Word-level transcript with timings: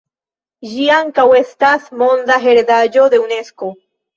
Ĝi 0.69 0.87
ankaŭ 0.95 1.25
estas 1.41 1.85
Monda 2.01 2.41
heredaĵo 2.47 3.07
de 3.17 3.21
Unesko. 3.29 3.75